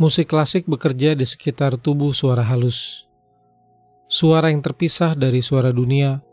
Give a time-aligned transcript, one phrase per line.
[0.00, 3.04] Musik klasik bekerja di sekitar tubuh suara halus.
[4.08, 6.24] Suara yang terpisah dari suara dunia,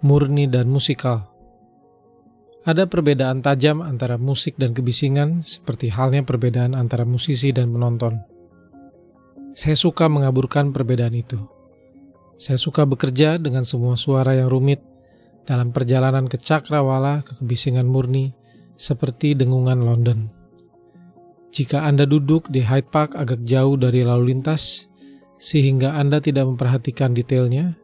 [0.00, 1.28] murni dan musikal.
[2.64, 8.24] Ada perbedaan tajam antara musik dan kebisingan, seperti halnya perbedaan antara musisi dan penonton.
[9.52, 11.44] Saya suka mengaburkan perbedaan itu.
[12.40, 14.80] Saya suka bekerja dengan semua suara yang rumit
[15.44, 18.32] dalam perjalanan ke cakrawala ke kebisingan murni,
[18.80, 20.43] seperti dengungan London.
[21.54, 24.90] Jika Anda duduk di Hyde Park agak jauh dari lalu lintas,
[25.38, 27.78] sehingga Anda tidak memperhatikan detailnya,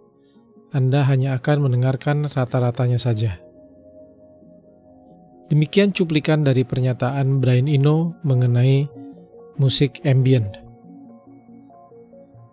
[0.74, 3.38] Anda hanya akan mendengarkan rata-ratanya saja.
[5.54, 8.90] Demikian cuplikan dari pernyataan Brian Eno mengenai
[9.58, 10.50] musik ambient.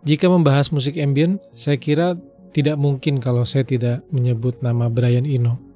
[0.05, 2.13] Jika membahas musik ambient, saya kira
[2.53, 5.66] tidak mungkin kalau saya tidak menyebut nama Brian Eno.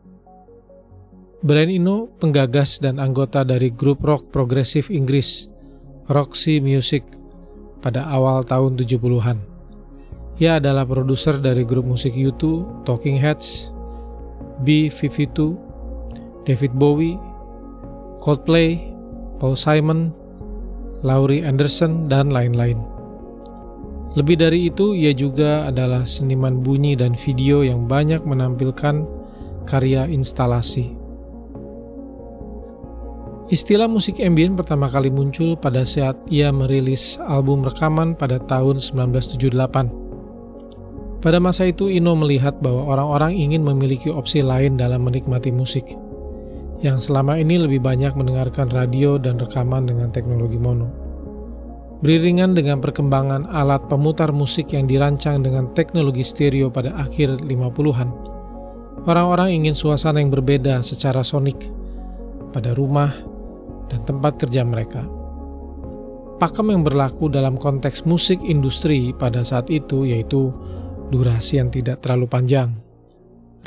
[1.41, 5.49] Brian Eno penggagas dan anggota dari grup rock progresif Inggris
[6.05, 7.01] Roxy Music
[7.81, 9.41] pada awal tahun 70-an.
[10.37, 13.73] Ia adalah produser dari grup musik U2, Talking Heads,
[14.61, 15.57] B-52,
[16.45, 17.17] David Bowie,
[18.21, 18.77] Coldplay,
[19.41, 20.13] Paul Simon,
[21.01, 22.77] Laurie Anderson, dan lain-lain.
[24.13, 29.09] Lebih dari itu, ia juga adalah seniman bunyi dan video yang banyak menampilkan
[29.65, 31.00] karya instalasi.
[33.51, 39.91] Istilah musik ambient pertama kali muncul pada saat ia merilis album rekaman pada tahun 1978.
[41.19, 45.83] Pada masa itu Ino melihat bahwa orang-orang ingin memiliki opsi lain dalam menikmati musik,
[46.79, 50.87] yang selama ini lebih banyak mendengarkan radio dan rekaman dengan teknologi mono.
[51.99, 58.09] Beriringan dengan perkembangan alat pemutar musik yang dirancang dengan teknologi stereo pada akhir 50-an,
[59.11, 61.67] orang-orang ingin suasana yang berbeda secara sonik
[62.55, 63.30] pada rumah,
[63.91, 65.03] dan tempat kerja mereka.
[66.39, 70.49] Pakem yang berlaku dalam konteks musik industri pada saat itu yaitu
[71.11, 72.79] durasi yang tidak terlalu panjang,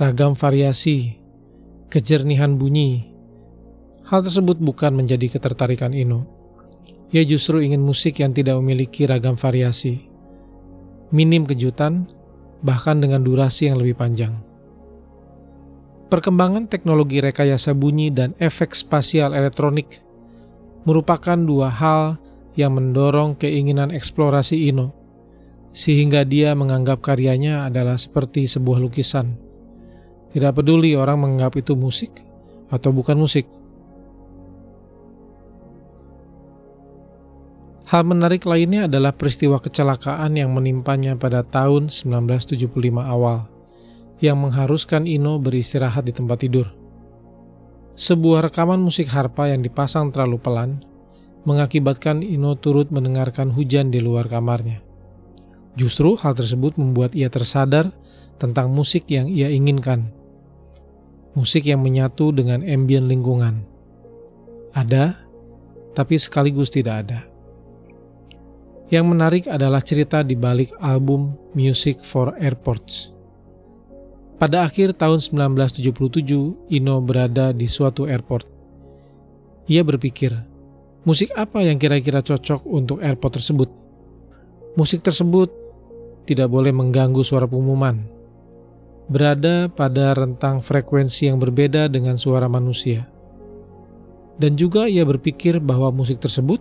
[0.00, 1.20] ragam variasi,
[1.92, 3.12] kejernihan bunyi.
[4.08, 6.26] Hal tersebut bukan menjadi ketertarikan Ino.
[7.14, 10.10] Ia justru ingin musik yang tidak memiliki ragam variasi,
[11.14, 12.10] minim kejutan,
[12.58, 14.34] bahkan dengan durasi yang lebih panjang.
[16.10, 20.02] Perkembangan teknologi rekayasa bunyi dan efek spasial elektronik
[20.84, 22.20] merupakan dua hal
[22.54, 24.94] yang mendorong keinginan eksplorasi Ino,
[25.74, 29.34] sehingga dia menganggap karyanya adalah seperti sebuah lukisan.
[30.30, 32.22] Tidak peduli orang menganggap itu musik
[32.70, 33.46] atau bukan musik.
[37.84, 42.66] Hal menarik lainnya adalah peristiwa kecelakaan yang menimpanya pada tahun 1975
[42.98, 43.46] awal,
[44.18, 46.83] yang mengharuskan Ino beristirahat di tempat tidur.
[47.94, 50.82] Sebuah rekaman musik harpa yang dipasang terlalu pelan
[51.46, 54.82] mengakibatkan Ino turut mendengarkan hujan di luar kamarnya.
[55.78, 57.94] Justru hal tersebut membuat ia tersadar
[58.42, 60.10] tentang musik yang ia inginkan.
[61.38, 63.62] Musik yang menyatu dengan ambien lingkungan.
[64.74, 65.14] Ada,
[65.94, 67.20] tapi sekaligus tidak ada.
[68.90, 73.13] Yang menarik adalah cerita di balik album Music for Airports
[74.34, 78.50] pada akhir tahun 1977, Ino berada di suatu airport.
[79.70, 80.34] Ia berpikir,
[81.06, 83.70] musik apa yang kira-kira cocok untuk airport tersebut?
[84.74, 85.48] Musik tersebut
[86.26, 88.02] tidak boleh mengganggu suara pengumuman.
[89.06, 93.06] Berada pada rentang frekuensi yang berbeda dengan suara manusia.
[94.34, 96.58] Dan juga ia berpikir bahwa musik tersebut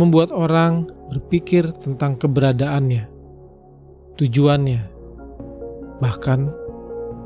[0.00, 3.04] membuat orang berpikir tentang keberadaannya,
[4.16, 4.97] tujuannya,
[5.98, 6.50] bahkan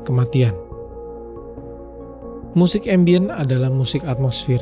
[0.05, 0.53] kematian.
[2.53, 4.61] Musik ambient adalah musik atmosfer.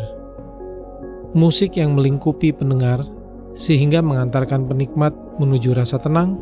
[1.35, 3.03] Musik yang melingkupi pendengar
[3.51, 6.39] sehingga mengantarkan penikmat menuju rasa tenang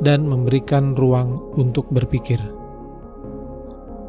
[0.00, 2.40] dan memberikan ruang untuk berpikir.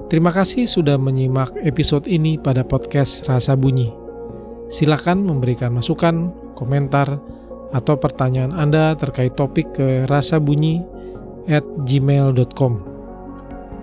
[0.10, 3.94] Terima kasih sudah menyimak episode ini pada podcast Rasa Bunyi.
[4.70, 7.22] Silakan memberikan masukan, komentar,
[7.70, 10.82] atau pertanyaan Anda terkait topik ke Rasa Bunyi
[11.50, 12.74] at gmail.com.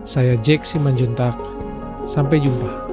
[0.07, 1.35] Saya Jack Simanjuntak.
[2.07, 2.86] Sampai jumpa.